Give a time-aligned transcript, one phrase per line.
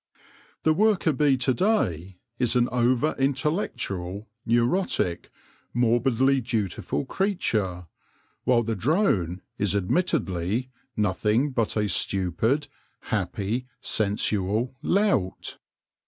[0.63, 5.29] The worker bee to day is an over intellectual neurotic,
[5.75, 7.85] morbidly dutiful creature,
[8.43, 12.67] while the drone is admittedly nothing but a stupid,
[13.11, 15.59] happy, sensual lout.